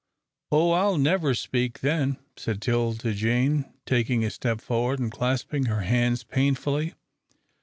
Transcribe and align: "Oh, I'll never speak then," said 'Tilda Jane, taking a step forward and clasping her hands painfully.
"Oh, 0.51 0.71
I'll 0.71 0.97
never 0.97 1.35
speak 1.35 1.81
then," 1.81 2.17
said 2.35 2.59
'Tilda 2.59 3.13
Jane, 3.13 3.71
taking 3.85 4.23
a 4.25 4.31
step 4.31 4.59
forward 4.59 4.97
and 4.97 5.11
clasping 5.11 5.65
her 5.65 5.81
hands 5.81 6.23
painfully. 6.23 6.95